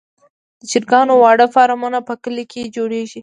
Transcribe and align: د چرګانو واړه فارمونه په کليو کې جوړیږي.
د 0.59 0.61
چرګانو 0.71 1.13
واړه 1.17 1.47
فارمونه 1.55 1.99
په 2.07 2.13
کليو 2.23 2.49
کې 2.51 2.71
جوړیږي. 2.75 3.19